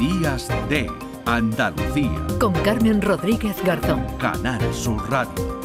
Días 0.00 0.48
de 0.70 0.90
Andalucía. 1.26 2.26
Con 2.40 2.54
Carmen 2.54 3.02
Rodríguez 3.02 3.62
Garzón. 3.62 4.02
Canal 4.16 4.58
Sur 4.72 5.10
Radio. 5.10 5.60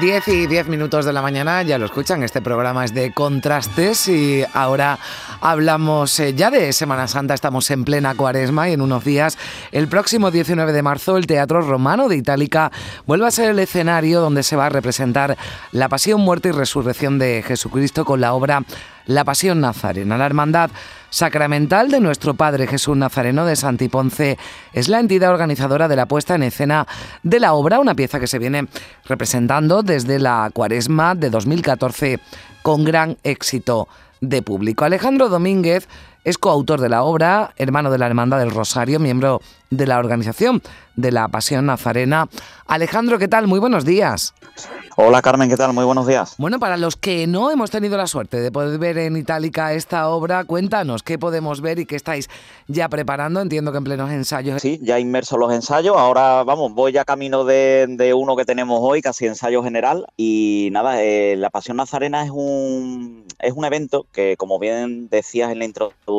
Diez 0.00 0.28
y 0.28 0.46
diez 0.46 0.68
minutos 0.68 1.04
de 1.04 1.12
la 1.12 1.20
mañana, 1.20 1.60
ya 1.62 1.76
lo 1.76 1.84
escuchan, 1.84 2.22
este 2.22 2.40
programa 2.40 2.84
es 2.84 2.94
de 2.94 3.12
contrastes 3.12 4.08
y 4.08 4.44
ahora 4.54 4.96
hablamos 5.40 6.18
eh, 6.20 6.34
ya 6.34 6.50
de 6.50 6.72
Semana 6.72 7.08
Santa, 7.08 7.34
estamos 7.34 7.70
en 7.70 7.84
plena 7.84 8.14
cuaresma 8.14 8.68
y 8.68 8.72
en 8.72 8.80
unos 8.80 9.04
días, 9.04 9.38
el 9.72 9.88
próximo 9.88 10.30
19 10.30 10.72
de 10.72 10.82
marzo, 10.82 11.16
el 11.16 11.26
Teatro 11.26 11.60
Romano 11.60 12.08
de 12.08 12.16
Itálica 12.16 12.72
vuelve 13.06 13.26
a 13.26 13.30
ser 13.30 13.50
el 13.50 13.58
escenario 13.58 14.20
donde 14.20 14.42
se 14.42 14.56
va 14.56 14.66
a 14.66 14.70
representar 14.70 15.36
la 15.72 15.88
pasión, 15.88 16.20
muerte 16.20 16.48
y 16.48 16.52
resurrección 16.52 17.18
de 17.18 17.42
Jesucristo 17.46 18.04
con 18.04 18.20
la 18.20 18.34
obra 18.34 18.62
La 19.06 19.24
Pasión 19.24 19.60
Nazarena. 19.60 20.18
La 20.18 20.26
hermandad 20.26 20.70
sacramental 21.10 21.90
de 21.90 22.00
nuestro 22.00 22.34
Padre 22.34 22.66
Jesús 22.66 22.96
Nazareno 22.96 23.46
de 23.46 23.56
Santiponce 23.56 24.38
es 24.72 24.88
la 24.88 25.00
entidad 25.00 25.30
organizadora 25.30 25.88
de 25.88 25.96
la 25.96 26.06
puesta 26.06 26.34
en 26.34 26.42
escena 26.42 26.86
de 27.22 27.40
la 27.40 27.54
obra, 27.54 27.80
una 27.80 27.94
pieza 27.94 28.20
que 28.20 28.26
se 28.26 28.38
viene 28.38 28.68
representando 29.06 29.82
desde 29.82 30.18
la 30.18 30.50
cuaresma 30.52 31.14
de 31.14 31.30
2014 31.30 32.20
con 32.62 32.84
gran 32.84 33.16
éxito 33.22 33.88
de 34.20 34.42
público. 34.42 34.84
Alejandro 34.84 35.28
Domínguez 35.28 35.88
es 36.28 36.36
coautor 36.36 36.78
de 36.78 36.90
la 36.90 37.04
obra, 37.04 37.54
hermano 37.56 37.90
de 37.90 37.96
la 37.96 38.06
Hermandad 38.06 38.38
del 38.38 38.50
Rosario, 38.50 39.00
miembro 39.00 39.40
de 39.70 39.86
la 39.86 39.98
organización 39.98 40.62
de 40.94 41.10
la 41.10 41.28
Pasión 41.28 41.64
Nazarena. 41.66 42.28
Alejandro, 42.66 43.18
¿qué 43.18 43.28
tal? 43.28 43.46
Muy 43.46 43.60
buenos 43.60 43.86
días. 43.86 44.34
Hola 44.96 45.22
Carmen, 45.22 45.48
¿qué 45.48 45.56
tal? 45.56 45.72
Muy 45.72 45.84
buenos 45.84 46.08
días. 46.08 46.34
Bueno, 46.38 46.58
para 46.58 46.76
los 46.76 46.96
que 46.96 47.28
no 47.28 47.52
hemos 47.52 47.70
tenido 47.70 47.96
la 47.96 48.08
suerte 48.08 48.40
de 48.40 48.50
poder 48.50 48.80
ver 48.80 48.98
en 48.98 49.16
Itálica 49.16 49.72
esta 49.72 50.08
obra, 50.08 50.44
cuéntanos 50.44 51.04
qué 51.04 51.20
podemos 51.20 51.60
ver 51.60 51.78
y 51.78 51.86
qué 51.86 51.94
estáis 51.94 52.28
ya 52.66 52.88
preparando. 52.88 53.40
Entiendo 53.40 53.70
que 53.70 53.78
en 53.78 53.84
plenos 53.84 54.10
ensayos. 54.10 54.60
Sí, 54.60 54.80
ya 54.82 54.98
inmersos 54.98 55.38
los 55.38 55.52
ensayos. 55.52 55.96
Ahora 55.96 56.42
vamos, 56.42 56.74
voy 56.74 56.90
ya 56.90 57.04
camino 57.04 57.44
de, 57.44 58.12
uno 58.16 58.34
que 58.34 58.44
tenemos 58.44 58.80
hoy, 58.82 59.00
casi 59.00 59.26
ensayo 59.26 59.62
general. 59.62 60.04
Y 60.16 60.70
nada, 60.72 61.00
eh, 61.00 61.36
la 61.36 61.50
Pasión 61.50 61.76
Nazarena 61.76 62.24
es 62.24 62.32
un, 62.32 63.24
es 63.38 63.52
un 63.54 63.64
evento 63.64 64.04
que, 64.12 64.36
como 64.36 64.58
bien 64.58 65.08
decías 65.08 65.52
en 65.52 65.60
la 65.60 65.64
introducción, 65.64 66.17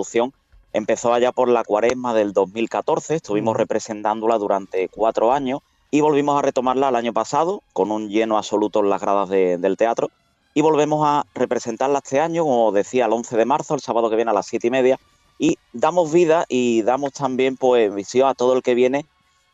empezó 0.74 1.14
allá 1.14 1.32
por 1.32 1.50
la 1.50 1.64
cuaresma 1.64 2.14
del 2.14 2.34
2014. 2.34 3.16
Estuvimos 3.16 3.58
representándola 3.58 4.38
durante 4.38 4.88
cuatro 4.90 5.32
años 5.34 5.62
y 5.92 6.02
volvimos 6.02 6.38
a 6.38 6.42
retomarla 6.42 6.90
el 6.90 6.96
año 6.96 7.14
pasado 7.14 7.64
con 7.74 7.92
un 7.92 8.10
lleno 8.10 8.38
absoluto 8.38 8.80
en 8.80 8.90
las 8.90 9.02
gradas 9.02 9.30
del 9.30 9.78
teatro 9.78 10.10
y 10.54 10.62
volvemos 10.62 11.06
a 11.06 11.26
representarla 11.34 12.00
este 12.00 12.20
año, 12.20 12.44
como 12.44 12.72
decía, 12.72 13.06
el 13.06 13.14
11 13.14 13.38
de 13.38 13.46
marzo, 13.46 13.76
el 13.76 13.82
sábado 13.82 14.10
que 14.10 14.16
viene 14.16 14.32
a 14.32 14.34
las 14.34 14.48
7 14.48 14.68
y 14.68 14.72
media 14.72 15.00
y 15.38 15.58
damos 15.74 16.12
vida 16.12 16.46
y 16.50 16.82
damos 16.82 17.14
también 17.14 17.56
pues 17.56 17.94
visión 17.94 18.28
a 18.28 18.36
todo 18.36 18.54
el 18.54 18.62
que 18.62 18.76
viene 18.76 19.06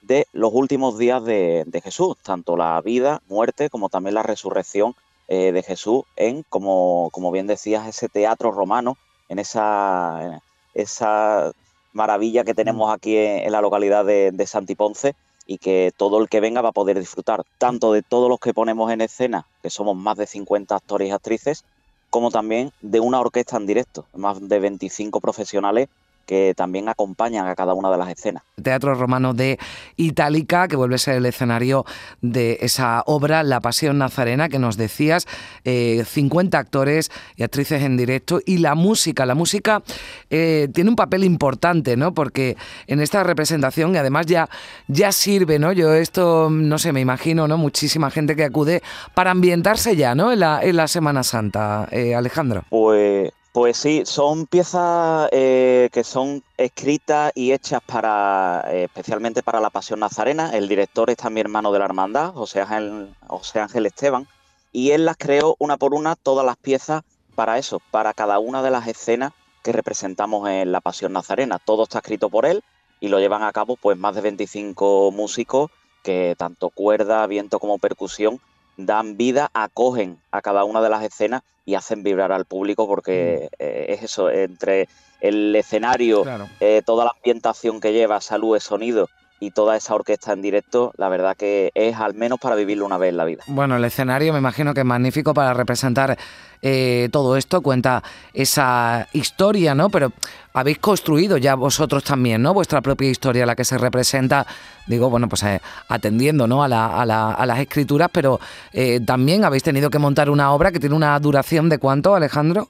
de 0.01 0.27
los 0.33 0.51
últimos 0.53 0.97
días 0.97 1.23
de, 1.23 1.81
Jesús, 1.83 2.15
tanto 2.21 2.57
la 2.57 2.79
vida, 2.81 3.21
muerte, 3.27 3.69
como 3.69 3.89
también 3.89 4.15
la 4.15 4.23
resurrección 4.23 4.95
eh, 5.27 5.51
de 5.51 5.63
Jesús 5.63 6.03
en, 6.15 6.43
como, 6.49 7.09
como 7.11 7.31
bien 7.31 7.47
decías, 7.47 7.87
ese 7.87 8.09
teatro 8.09 8.51
romano, 8.51 8.97
en 9.29 9.39
esa, 9.39 10.41
esa 10.73 11.51
maravilla 11.93 12.43
que 12.43 12.53
tenemos 12.53 12.93
aquí 12.93 13.17
en, 13.17 13.51
la 13.51 13.61
localidad 13.61 14.05
de, 14.05 14.31
de 14.31 14.47
Santiponce 14.47 15.15
y 15.47 15.57
que 15.57 15.93
todo 15.95 16.19
el 16.21 16.29
que 16.29 16.39
venga 16.39 16.61
va 16.61 16.69
a 16.69 16.73
poder 16.73 16.99
disfrutar 16.99 17.43
tanto 17.57 17.93
de 17.93 18.01
todos 18.01 18.29
los 18.29 18.39
que 18.39 18.53
ponemos 18.53 18.91
en 18.91 19.01
escena, 19.01 19.45
que 19.61 19.69
somos 19.69 19.95
más 19.95 20.17
de 20.17 20.25
50 20.25 20.75
actores 20.75 21.07
y 21.07 21.11
actrices, 21.11 21.63
como 22.09 22.31
también 22.31 22.71
de 22.81 22.99
una 22.99 23.19
orquesta 23.19 23.57
en 23.57 23.65
directo, 23.65 24.05
más 24.13 24.47
de 24.47 24.59
25 24.59 25.19
profesionales 25.21 25.89
que 26.25 26.53
también 26.55 26.89
acompañan 26.89 27.47
a 27.47 27.55
cada 27.55 27.73
una 27.73 27.91
de 27.91 27.97
las 27.97 28.09
escenas. 28.09 28.43
Teatro 28.61 28.95
Romano 28.95 29.33
de 29.33 29.59
Itálica, 29.95 30.67
que 30.67 30.75
vuelve 30.75 30.95
a 30.95 30.97
ser 30.97 31.15
el 31.15 31.25
escenario 31.25 31.85
de 32.21 32.57
esa 32.61 33.03
obra, 33.05 33.43
La 33.43 33.59
Pasión 33.59 33.97
Nazarena, 33.97 34.49
que 34.49 34.59
nos 34.59 34.77
decías, 34.77 35.27
50 35.63 36.57
eh, 36.57 36.59
actores 36.59 37.11
y 37.35 37.43
actrices 37.43 37.83
en 37.83 37.97
directo, 37.97 38.39
y 38.45 38.57
la 38.57 38.75
música, 38.75 39.25
la 39.25 39.35
música 39.35 39.83
eh, 40.29 40.67
tiene 40.73 40.89
un 40.89 40.95
papel 40.95 41.23
importante, 41.23 41.95
¿no? 41.97 42.13
Porque 42.13 42.57
en 42.87 43.01
esta 43.01 43.23
representación, 43.23 43.93
y 43.93 43.97
además 43.97 44.25
ya, 44.25 44.49
ya 44.87 45.11
sirve, 45.11 45.59
¿no? 45.59 45.71
Yo 45.71 45.93
esto, 45.93 46.49
no 46.49 46.77
sé, 46.79 46.91
me 46.91 47.01
imagino, 47.01 47.47
¿no? 47.47 47.57
Muchísima 47.57 48.09
gente 48.11 48.35
que 48.35 48.43
acude 48.45 48.81
para 49.13 49.31
ambientarse 49.31 49.95
ya, 49.95 50.15
¿no? 50.15 50.31
En 50.31 50.39
la, 50.39 50.63
en 50.63 50.75
la 50.75 50.87
Semana 50.87 51.23
Santa, 51.23 51.87
eh, 51.91 52.15
Alejandro. 52.15 52.63
Pues 52.69 53.31
pues 53.55 53.77
sí, 53.77 54.01
son 54.03 54.47
piezas 54.47 55.29
eh, 55.31 55.87
que 55.93 56.03
son 56.03 56.43
escritas 56.57 57.31
y 57.35 57.53
hechas 57.53 57.79
para, 57.85 58.65
eh, 58.67 58.83
especialmente 58.83 59.43
para 59.43 59.61
la 59.61 59.69
Pasión 59.69 60.01
Nazarena. 60.01 60.49
El 60.49 60.67
director 60.67 61.09
es 61.09 61.15
también 61.15 61.47
hermano 61.47 61.71
de 61.71 61.79
la 61.79 61.85
hermandad, 61.85 62.33
José 62.33 62.59
Ángel, 62.59 63.15
José 63.27 63.61
Ángel 63.61 63.85
Esteban, 63.85 64.27
y 64.73 64.91
él 64.91 65.05
las 65.05 65.15
creó 65.15 65.55
una 65.57 65.77
por 65.77 65.93
una 65.93 66.17
todas 66.17 66.45
las 66.45 66.57
piezas 66.57 67.03
para 67.33 67.57
eso, 67.57 67.81
para 67.91 68.13
cada 68.13 68.39
una 68.39 68.61
de 68.61 68.71
las 68.71 68.87
escenas 68.89 69.31
que 69.63 69.71
representamos 69.71 70.49
en 70.49 70.73
la 70.73 70.81
Pasión 70.81 71.13
Nazarena. 71.13 71.57
Todo 71.57 71.83
está 71.83 71.99
escrito 71.99 72.29
por 72.29 72.45
él 72.45 72.61
y 72.99 73.07
lo 73.07 73.21
llevan 73.21 73.43
a 73.43 73.53
cabo 73.53 73.77
pues 73.77 73.97
más 73.97 74.15
de 74.15 74.21
25 74.21 75.13
músicos 75.13 75.71
que 76.03 76.35
tanto 76.37 76.71
cuerda, 76.71 77.25
viento 77.25 77.59
como 77.59 77.79
percusión 77.79 78.41
dan 78.77 79.17
vida, 79.17 79.49
acogen 79.53 80.19
a 80.31 80.41
cada 80.41 80.63
una 80.63 80.81
de 80.81 80.89
las 80.89 81.03
escenas 81.03 81.43
y 81.65 81.75
hacen 81.75 82.03
vibrar 82.03 82.31
al 82.31 82.45
público 82.45 82.87
porque 82.87 83.49
mm. 83.51 83.55
eh, 83.59 83.85
es 83.89 84.03
eso, 84.03 84.29
entre 84.29 84.87
el 85.21 85.55
escenario, 85.55 86.23
eh, 86.59 86.81
toda 86.85 87.05
la 87.05 87.11
ambientación 87.11 87.79
que 87.79 87.93
lleva, 87.93 88.21
salud, 88.21 88.59
sonido 88.59 89.09
y 89.39 89.51
toda 89.51 89.75
esa 89.75 89.95
orquesta 89.95 90.33
en 90.33 90.41
directo, 90.41 90.93
la 90.97 91.09
verdad 91.09 91.35
que 91.35 91.71
es 91.75 91.95
al 91.95 92.13
menos 92.13 92.39
para 92.39 92.55
vivirlo 92.55 92.85
una 92.85 92.97
vez 92.97 93.09
en 93.09 93.17
la 93.17 93.25
vida. 93.25 93.43
Bueno, 93.47 93.75
el 93.75 93.83
escenario 93.83 94.31
me 94.33 94.39
imagino 94.39 94.73
que 94.73 94.81
es 94.81 94.85
magnífico 94.85 95.33
para 95.33 95.53
representar 95.53 96.17
eh, 96.61 97.09
todo 97.11 97.37
esto, 97.37 97.61
cuenta 97.61 98.01
esa 98.33 99.07
historia, 99.13 99.75
¿no? 99.75 99.89
Pero 99.89 100.11
habéis 100.53 100.79
construido 100.79 101.37
ya 101.37 101.55
vosotros 101.55 102.03
también, 102.03 102.41
¿no? 102.41 102.53
Vuestra 102.53 102.81
propia 102.81 103.09
historia, 103.09 103.45
la 103.45 103.55
que 103.55 103.65
se 103.65 103.77
representa, 103.77 104.47
digo, 104.87 105.09
bueno, 105.09 105.27
pues 105.27 105.43
eh, 105.43 105.61
atendiendo, 105.89 106.47
¿no? 106.47 106.63
A, 106.63 106.67
las 106.67 107.59
escrituras, 107.59 108.09
pero 108.11 108.39
eh, 108.71 108.99
también 109.05 109.43
habéis 109.45 109.63
tenido 109.63 109.89
que 109.89 109.99
montar 109.99 110.29
una 110.29 110.51
obra 110.53 110.71
que 110.71 110.79
tiene 110.79 110.95
una 110.95 111.19
duración 111.19 111.69
de 111.69 111.77
cuánto, 111.77 112.15
Alejandro? 112.15 112.69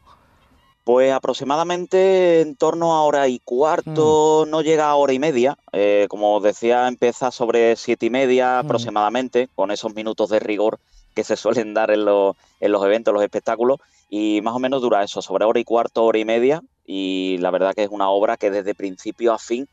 Pues 0.85 1.12
aproximadamente 1.12 2.41
en 2.41 2.56
torno 2.56 2.94
a 2.94 3.01
hora 3.03 3.28
y 3.28 3.40
cuarto, 3.40 4.46
mm. 4.46 4.50
no 4.51 4.62
llega 4.62 4.88
a 4.88 4.96
hora 4.96 5.13
y 5.13 5.19
media. 5.19 5.57
Eh, 5.73 6.06
como 6.09 6.40
decía, 6.40 6.88
empieza 6.88 7.31
sobre 7.31 7.75
siete 7.75 8.06
y 8.06 8.09
media 8.12 8.62
mm. 8.62 8.66
aproximadamente, 8.66 9.50
con 9.56 9.72
esos 9.72 9.95
minutos 9.95 10.29
de 10.29 10.40
rigor 10.40 10.79
que 11.16 11.24
se 11.24 11.38
suelen 11.38 11.74
dar 11.74 11.90
en, 11.90 12.06
los, 12.06 12.35
en 12.59 12.72
los 12.72 12.85
eventos, 12.85 13.13
los 13.13 13.24
espectáculos, 13.24 13.79
y 14.12 14.41
más 14.44 14.53
o 14.53 14.59
menos 14.59 14.81
dura 14.81 15.03
eso, 15.03 15.24
sobre 15.24 15.45
hora 15.45 15.59
y 15.59 15.63
cuarto, 15.63 16.06
hora 16.06 16.19
y 16.19 16.25
media, 16.25 16.62
y 16.85 17.38
la 17.40 17.50
verdad 17.50 17.74
que 17.74 17.84
es 17.84 17.90
una 17.90 18.09
obra 18.09 18.38
que 18.38 18.51
desde 18.51 18.75
principio 18.75 19.34
a 19.34 19.40
fin 19.40 19.68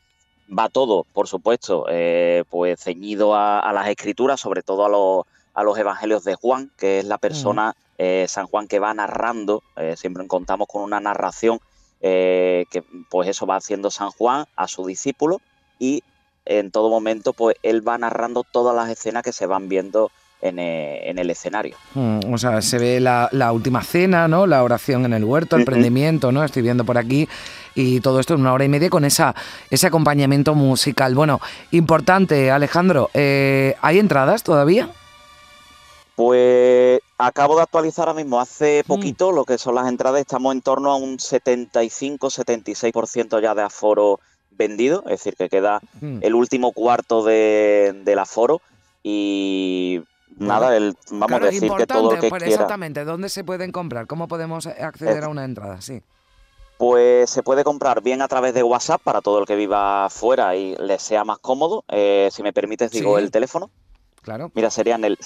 va 0.49 0.71
todo, 0.71 1.05
por 1.13 1.29
supuesto, 1.29 1.87
eh, 1.91 2.45
pues 2.49 2.81
ceñido 2.81 3.35
a, 3.35 3.71
las 3.75 3.89
escrituras, 3.89 4.41
sobre 4.41 4.63
todo 4.63 4.87
a 4.87 4.89
los, 4.89 5.27
a 5.53 5.63
los 5.63 5.77
evangelios 5.77 6.25
de 6.25 6.37
Juan, 6.37 6.71
que 6.79 7.01
es 7.01 7.05
la 7.05 7.19
persona 7.19 7.77
eh, 7.99 8.27
San 8.29 8.47
Juan 8.47 8.69
que 8.69 8.79
va 8.79 8.95
narrando, 8.95 9.63
eh, 9.77 9.95
siempre 9.97 10.27
contamos 10.27 10.67
con 10.67 10.83
una 10.83 11.01
narración 11.01 11.61
eh, 12.01 12.65
que 12.71 12.83
pues 13.09 13.29
eso 13.29 13.47
va 13.47 13.57
haciendo 13.57 13.91
San 13.91 14.11
Juan 14.11 14.47
a 14.57 14.67
su 14.67 14.87
discípulo 14.87 15.41
y 15.79 16.03
en 16.45 16.71
todo 16.71 16.89
momento 16.91 17.33
pues 17.33 17.57
él 17.63 17.87
va 17.87 17.99
narrando 17.99 18.45
todas 18.45 18.75
las 18.75 18.89
escenas 18.89 19.23
que 19.23 19.33
se 19.33 19.47
van 19.47 19.69
viendo 19.69 20.11
en, 20.41 20.59
el 20.59 21.31
escenario. 21.31 21.77
Mm, 21.95 22.35
o 22.35 22.39
sea, 22.39 22.61
se 22.63 22.77
ve 22.77 22.99
la, 22.99 23.53
última 23.53 23.85
cena, 23.85 24.27
¿no? 24.27 24.49
La 24.49 24.65
oración 24.65 25.05
en 25.05 25.13
el 25.13 25.23
huerto, 25.23 25.55
el 25.55 25.65
prendimiento, 25.65 26.33
¿no? 26.33 26.43
Estoy 26.43 26.63
viendo 26.63 26.85
por 26.85 26.99
aquí 26.99 27.29
y 27.77 28.01
todo 28.01 28.19
esto 28.19 28.35
en 28.35 28.41
una 28.41 28.53
hora 28.53 28.65
y 28.65 28.69
media 28.69 28.91
con 28.91 29.05
esa, 29.05 29.37
ese 29.71 29.87
acompañamiento 29.87 30.57
musical. 30.57 31.15
Bueno, 31.15 31.41
importante, 31.71 32.51
Alejandro, 32.51 33.11
¿hay 33.15 33.99
entradas 34.01 34.43
todavía? 34.43 34.89
Pues 36.17 37.01
acabo 37.27 37.57
de 37.57 37.63
actualizar 37.63 38.09
ahora 38.09 38.21
mismo, 38.21 38.41
hace 38.41 38.83
mm. 38.85 38.89
poquito, 38.89 39.33
lo 39.33 39.45
que 39.45 39.59
son 39.59 39.75
las 39.75 39.89
entradas, 39.89 40.21
estamos 40.21 40.55
en 40.55 40.63
torno 40.63 40.91
a 40.91 40.97
un 40.97 41.19
75-76% 41.19 43.41
ya 43.41 43.55
de 43.55 43.63
aforo 43.63 44.21
vendido, 44.51 45.03
es 45.05 45.11
decir, 45.11 45.37
que 45.37 45.49
queda 45.49 45.81
mm. 46.01 46.19
el 46.21 46.35
último 46.35 46.73
cuarto 46.73 47.23
del 47.25 48.19
aforo 48.19 48.61
y 49.03 50.03
nada, 50.37 50.77
el, 50.77 50.97
vamos 51.11 51.41
a 51.41 51.47
decir 51.47 51.73
que 51.77 51.87
todo 51.87 52.13
lo 52.13 52.21
que 52.21 52.29
pues 52.29 52.43
quiera... 52.43 52.55
Exactamente, 52.55 53.05
¿dónde 53.05 53.29
se 53.29 53.45
pueden 53.45 53.71
comprar? 53.73 54.07
¿Cómo 54.07 54.29
podemos 54.29 54.67
acceder 54.67 55.25
a 55.25 55.29
una 55.29 55.45
entrada? 55.45 55.81
Sí. 55.81 56.03
Pues 56.79 57.29
se 57.31 57.43
puede 57.45 57.63
comprar 57.63 58.03
bien 58.03 58.23
a 58.23 58.29
través 58.29 58.55
de 58.55 58.65
WhatsApp 58.65 59.01
para 59.03 59.21
todo 59.21 59.39
el 59.39 59.47
que 59.47 59.55
viva 59.55 60.09
fuera 60.11 60.57
y 60.57 60.75
le 60.77 60.99
sea 60.99 61.25
más 61.25 61.39
cómodo. 61.39 61.85
Eh, 61.89 62.29
si 62.33 62.43
me 62.43 62.53
permites, 62.53 62.91
digo 62.91 63.17
Sí. 63.17 63.23
el 63.23 63.31
teléfono. 63.31 63.71
Claro. 64.23 64.51
Mira, 64.55 64.71
serían 64.71 65.05
el 65.05 65.17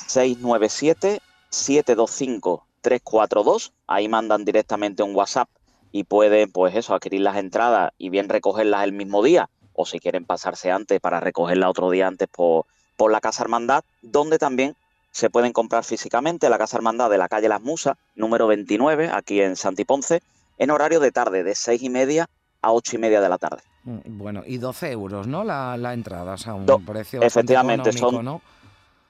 697-725-342. 1.56 3.72
Ahí 3.86 4.08
mandan 4.08 4.44
directamente 4.44 5.02
un 5.02 5.14
WhatsApp 5.14 5.48
y 5.92 6.04
pueden, 6.04 6.50
pues 6.52 6.74
eso, 6.74 6.94
adquirir 6.94 7.22
las 7.22 7.36
entradas 7.36 7.92
y 7.98 8.10
bien 8.10 8.28
recogerlas 8.28 8.84
el 8.84 8.92
mismo 8.92 9.22
día. 9.22 9.48
O 9.72 9.84
si 9.86 9.98
quieren 9.98 10.24
pasarse 10.24 10.70
antes 10.70 11.00
para 11.00 11.20
recogerla 11.20 11.68
otro 11.68 11.90
día 11.90 12.06
antes 12.06 12.28
por, 12.28 12.64
por 12.96 13.12
la 13.12 13.20
Casa 13.20 13.42
Hermandad, 13.42 13.82
donde 14.02 14.38
también 14.38 14.74
se 15.10 15.30
pueden 15.30 15.52
comprar 15.52 15.84
físicamente 15.84 16.48
la 16.50 16.58
Casa 16.58 16.76
Hermandad 16.76 17.10
de 17.10 17.18
la 17.18 17.28
calle 17.28 17.48
Las 17.48 17.62
Musas, 17.62 17.96
número 18.14 18.46
29, 18.46 19.10
aquí 19.12 19.40
en 19.40 19.56
Santiponce, 19.56 20.22
en 20.58 20.70
horario 20.70 21.00
de 21.00 21.12
tarde, 21.12 21.42
de 21.42 21.54
seis 21.54 21.82
y 21.82 21.88
media 21.90 22.28
a 22.62 22.72
ocho 22.72 22.96
y 22.96 22.98
media 22.98 23.20
de 23.20 23.28
la 23.28 23.38
tarde. 23.38 23.62
Mm, 23.84 24.18
Bueno, 24.18 24.42
y 24.46 24.58
12 24.58 24.90
euros, 24.92 25.26
¿no? 25.26 25.44
La, 25.44 25.76
la 25.76 25.92
entrada, 25.94 26.34
o 26.34 26.38
sea, 26.38 26.54
un 26.54 26.66
Do- 26.66 26.78
precio 26.80 27.22
efectivamente, 27.22 27.92
son- 27.92 28.24
¿no? 28.24 28.42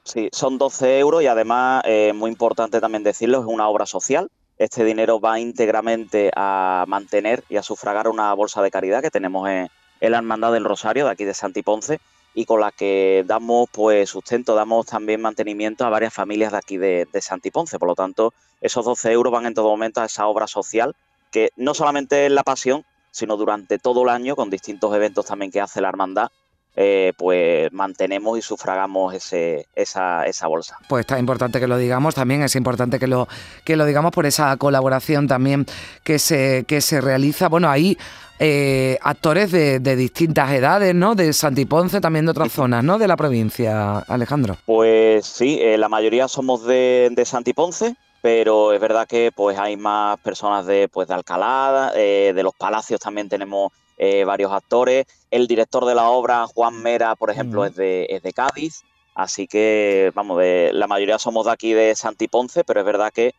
Sí, 0.06 0.28
son 0.30 0.56
12 0.56 1.00
euros 1.00 1.20
y 1.20 1.26
además, 1.26 1.82
eh, 1.84 2.12
muy 2.14 2.30
importante 2.30 2.80
también 2.80 3.02
decirlo, 3.02 3.40
es 3.40 3.44
una 3.44 3.68
obra 3.68 3.86
social. 3.86 4.30
Este 4.56 4.84
dinero 4.84 5.18
va 5.18 5.40
íntegramente 5.40 6.30
a 6.36 6.84
mantener 6.86 7.42
y 7.48 7.56
a 7.56 7.64
sufragar 7.64 8.06
una 8.06 8.32
bolsa 8.32 8.62
de 8.62 8.70
caridad 8.70 9.02
que 9.02 9.10
tenemos 9.10 9.48
en, 9.48 9.68
en 10.00 10.12
la 10.12 10.18
Hermandad 10.18 10.52
del 10.52 10.64
Rosario 10.64 11.06
de 11.06 11.10
aquí 11.10 11.24
de 11.24 11.34
Santiponce 11.34 11.98
y 12.34 12.44
con 12.44 12.60
la 12.60 12.70
que 12.70 13.24
damos 13.26 13.68
pues 13.72 14.08
sustento, 14.08 14.54
damos 14.54 14.86
también 14.86 15.20
mantenimiento 15.20 15.84
a 15.84 15.90
varias 15.90 16.14
familias 16.14 16.52
de 16.52 16.58
aquí 16.58 16.76
de, 16.76 17.08
de 17.12 17.20
Santiponce. 17.20 17.80
Por 17.80 17.88
lo 17.88 17.96
tanto, 17.96 18.32
esos 18.60 18.84
12 18.84 19.10
euros 19.10 19.32
van 19.32 19.46
en 19.46 19.54
todo 19.54 19.68
momento 19.68 20.02
a 20.02 20.04
esa 20.04 20.28
obra 20.28 20.46
social 20.46 20.94
que 21.32 21.50
no 21.56 21.74
solamente 21.74 22.26
es 22.26 22.30
la 22.30 22.44
pasión, 22.44 22.84
sino 23.10 23.36
durante 23.36 23.80
todo 23.80 24.04
el 24.04 24.10
año 24.10 24.36
con 24.36 24.50
distintos 24.50 24.94
eventos 24.94 25.26
también 25.26 25.50
que 25.50 25.60
hace 25.60 25.80
la 25.80 25.88
hermandad, 25.88 26.30
eh, 26.78 27.14
pues 27.16 27.72
mantenemos 27.72 28.38
y 28.38 28.42
sufragamos 28.42 29.14
ese, 29.14 29.66
esa, 29.74 30.26
esa 30.26 30.46
bolsa. 30.46 30.76
Pues 30.88 31.00
está 31.00 31.18
importante 31.18 31.58
que 31.58 31.66
lo 31.66 31.78
digamos, 31.78 32.14
también 32.14 32.42
es 32.42 32.54
importante 32.54 32.98
que 32.98 33.06
lo, 33.06 33.26
que 33.64 33.76
lo 33.76 33.86
digamos 33.86 34.12
por 34.12 34.26
esa 34.26 34.54
colaboración 34.58 35.26
también 35.26 35.64
que 36.04 36.18
se, 36.18 36.64
que 36.68 36.82
se 36.82 37.00
realiza. 37.00 37.48
Bueno, 37.48 37.70
ahí 37.70 37.96
eh, 38.38 38.98
actores 39.00 39.50
de, 39.50 39.80
de 39.80 39.96
distintas 39.96 40.52
edades, 40.52 40.94
¿no? 40.94 41.14
De 41.14 41.32
Santiponce, 41.32 42.02
también 42.02 42.26
de 42.26 42.32
otras 42.32 42.52
zonas, 42.52 42.84
¿no? 42.84 42.98
De 42.98 43.08
la 43.08 43.16
provincia, 43.16 44.00
Alejandro. 44.00 44.58
Pues 44.66 45.24
sí, 45.24 45.58
eh, 45.62 45.78
la 45.78 45.88
mayoría 45.88 46.28
somos 46.28 46.66
de, 46.66 47.08
de 47.10 47.24
Santiponce, 47.24 47.96
pero 48.20 48.74
es 48.74 48.80
verdad 48.80 49.06
que 49.08 49.32
pues 49.34 49.58
hay 49.58 49.78
más 49.78 50.18
personas 50.18 50.66
de, 50.66 50.88
pues, 50.88 51.08
de 51.08 51.14
Alcalá, 51.14 51.92
de 51.94 52.42
los 52.42 52.54
Palacios 52.54 53.00
también 53.00 53.30
tenemos 53.30 53.72
eh, 53.96 54.24
varios 54.24 54.52
actores. 54.52 55.06
El 55.30 55.46
director 55.46 55.84
de 55.84 55.94
la 55.94 56.08
obra, 56.10 56.46
Juan 56.46 56.82
Mera, 56.82 57.14
por 57.16 57.30
ejemplo, 57.30 57.64
es, 57.64 57.74
de, 57.76 58.06
es 58.10 58.22
de 58.22 58.32
Cádiz. 58.32 58.82
Así 59.14 59.46
que, 59.46 60.12
vamos, 60.14 60.38
de, 60.38 60.70
la 60.74 60.86
mayoría 60.86 61.18
somos 61.18 61.46
de 61.46 61.52
aquí 61.52 61.72
de 61.72 61.94
Santiponce, 61.94 62.64
pero 62.64 62.80
es 62.80 62.86
verdad 62.86 63.10
que 63.14 63.32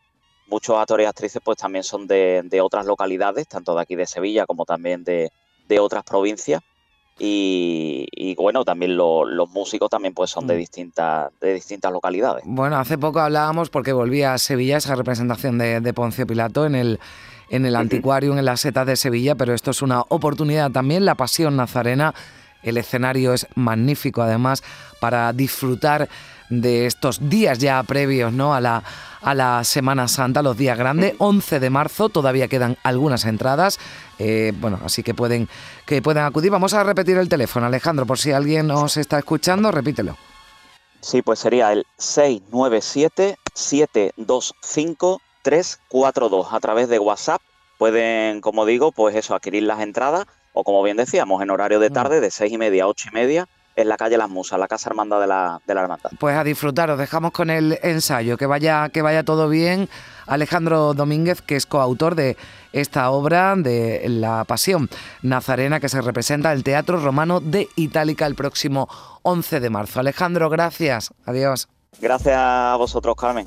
muchos 0.46 0.76
actores 0.76 1.04
y 1.04 1.08
actrices 1.08 1.40
pues 1.44 1.58
también 1.58 1.84
son 1.84 2.06
de, 2.06 2.42
de 2.44 2.60
otras 2.60 2.86
localidades, 2.86 3.46
tanto 3.46 3.74
de 3.74 3.82
aquí 3.82 3.94
de 3.94 4.06
Sevilla 4.06 4.46
como 4.46 4.64
también 4.64 5.04
de, 5.04 5.30
de 5.68 5.78
otras 5.78 6.02
provincias. 6.04 6.62
Y, 7.20 8.06
y, 8.12 8.34
bueno, 8.36 8.64
también 8.64 8.96
lo- 8.96 9.24
los 9.24 9.48
músicos 9.50 9.90
también 9.90 10.14
pues 10.14 10.30
son 10.30 10.46
de 10.46 10.54
Mm. 10.54 10.58
distintas, 10.58 11.32
de 11.40 11.54
distintas 11.54 11.90
localidades. 11.92 12.44
Bueno, 12.46 12.76
hace 12.76 12.96
poco 12.96 13.18
hablábamos 13.20 13.70
porque 13.70 13.92
volvía 13.92 14.34
a 14.34 14.38
Sevilla 14.38 14.76
esa 14.76 14.94
representación 14.94 15.58
de, 15.58 15.80
de 15.80 15.92
Poncio 15.94 16.26
Pilato 16.26 16.64
en 16.64 16.76
el, 16.76 17.00
en 17.50 17.66
el 17.66 17.76
anticuario, 17.76 18.36
en 18.36 18.44
la 18.44 18.56
seta 18.56 18.84
de 18.84 18.96
Sevilla, 18.96 19.34
pero 19.34 19.54
esto 19.54 19.70
es 19.70 19.82
una 19.82 20.02
oportunidad 20.08 20.70
también, 20.70 21.04
la 21.04 21.14
pasión 21.14 21.56
nazarena. 21.56 22.14
El 22.62 22.76
escenario 22.76 23.32
es 23.32 23.46
magnífico, 23.54 24.22
además, 24.22 24.62
para 25.00 25.32
disfrutar 25.32 26.08
de 26.50 26.86
estos 26.86 27.28
días 27.28 27.58
ya 27.58 27.82
previos 27.82 28.32
¿no? 28.32 28.54
a, 28.54 28.60
la, 28.60 28.82
a 29.22 29.34
la 29.34 29.62
Semana 29.64 30.08
Santa, 30.08 30.42
los 30.42 30.56
días 30.56 30.76
grandes. 30.76 31.14
11 31.18 31.60
de 31.60 31.70
marzo, 31.70 32.08
todavía 32.08 32.48
quedan 32.48 32.76
algunas 32.82 33.24
entradas. 33.24 33.78
eh, 34.18 34.52
bueno, 34.60 34.80
así 34.84 35.02
que 35.02 35.14
pueden, 35.14 35.48
que 35.86 36.02
pueden 36.02 36.24
acudir. 36.24 36.50
Vamos 36.50 36.74
a 36.74 36.82
repetir 36.82 37.16
el 37.18 37.28
teléfono, 37.28 37.66
Alejandro, 37.66 38.06
por 38.06 38.18
si 38.18 38.32
alguien 38.32 38.66
nos 38.66 38.96
está 38.96 39.18
escuchando, 39.18 39.70
repítelo. 39.70 40.16
Sí, 41.00 41.22
pues 41.22 41.38
sería 41.38 41.72
el 41.72 41.86
697-725-342 45.44 46.46
a 46.52 46.60
través 46.60 46.88
de 46.88 46.98
WhatsApp. 46.98 47.40
Pueden, 47.78 48.40
como 48.40 48.66
digo, 48.66 48.92
pues 48.92 49.14
eso, 49.14 49.34
adquirir 49.34 49.62
las 49.62 49.80
entradas 49.80 50.26
o 50.52 50.64
como 50.64 50.82
bien 50.82 50.96
decíamos, 50.96 51.40
en 51.42 51.50
horario 51.50 51.78
de 51.78 51.90
Mm. 51.90 51.92
tarde 51.92 52.20
de 52.20 52.30
seis 52.30 52.52
y 52.52 52.58
media 52.58 52.84
a 52.84 52.86
ocho 52.88 53.08
y 53.12 53.14
media 53.14 53.46
en 53.76 53.88
la 53.88 53.96
calle 53.96 54.16
Las 54.18 54.28
Musas, 54.28 54.58
la 54.58 54.66
Casa 54.66 54.90
Hermandad 54.90 55.20
de 55.20 55.28
la, 55.28 55.60
de 55.64 55.72
la 55.74 55.82
Hermandad. 55.82 56.10
Pues 56.18 56.36
a 56.36 56.42
disfrutar, 56.42 56.90
os 56.90 56.98
dejamos 56.98 57.30
con 57.30 57.48
el 57.48 57.78
ensayo, 57.84 58.36
que 58.36 58.46
vaya, 58.46 58.88
que 58.88 59.00
vaya 59.02 59.22
todo 59.22 59.48
bien. 59.48 59.88
Alejandro 60.26 60.94
Domínguez, 60.94 61.40
que 61.42 61.54
es 61.54 61.64
coautor 61.66 62.16
de 62.16 62.36
esta 62.72 63.10
obra 63.10 63.54
de 63.56 64.02
La 64.08 64.42
Pasión 64.44 64.90
Nazarena, 65.22 65.78
que 65.78 65.88
se 65.88 66.00
representa 66.00 66.50
en 66.50 66.58
el 66.58 66.64
Teatro 66.64 66.98
Romano 66.98 67.38
de 67.38 67.68
Itálica 67.76 68.26
el 68.26 68.34
próximo 68.34 68.88
11 69.22 69.60
de 69.60 69.70
marzo. 69.70 70.00
Alejandro, 70.00 70.50
gracias. 70.50 71.14
Adiós. 71.24 71.68
Gracias 72.00 72.34
a 72.36 72.74
vosotros, 72.76 73.14
Carmen. 73.14 73.46